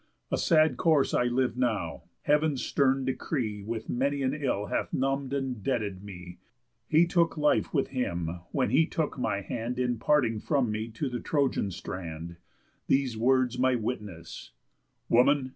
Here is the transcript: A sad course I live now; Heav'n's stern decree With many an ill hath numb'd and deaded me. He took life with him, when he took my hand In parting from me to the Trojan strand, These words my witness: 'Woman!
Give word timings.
A 0.31 0.37
sad 0.39 0.77
course 0.77 1.13
I 1.13 1.25
live 1.25 1.55
now; 1.55 2.05
Heav'n's 2.23 2.63
stern 2.63 3.05
decree 3.05 3.61
With 3.61 3.87
many 3.87 4.23
an 4.23 4.33
ill 4.33 4.65
hath 4.65 4.91
numb'd 4.91 5.31
and 5.31 5.61
deaded 5.61 6.03
me. 6.03 6.39
He 6.87 7.05
took 7.05 7.37
life 7.37 7.71
with 7.71 7.89
him, 7.89 8.39
when 8.51 8.71
he 8.71 8.87
took 8.87 9.19
my 9.19 9.41
hand 9.41 9.77
In 9.77 9.99
parting 9.99 10.39
from 10.39 10.71
me 10.71 10.89
to 10.89 11.07
the 11.07 11.19
Trojan 11.19 11.69
strand, 11.69 12.37
These 12.87 13.15
words 13.15 13.59
my 13.59 13.75
witness: 13.75 14.53
'Woman! 15.07 15.49